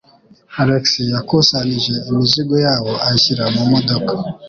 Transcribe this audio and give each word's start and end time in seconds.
Alex 0.61 0.83
yakusanyije 1.13 1.93
imizigo 2.09 2.55
yabo 2.65 2.91
ayishyira 3.05 3.43
mu 3.55 3.63
modoka. 3.71 4.11